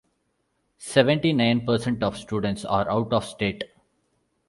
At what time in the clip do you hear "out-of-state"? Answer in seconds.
2.89-3.65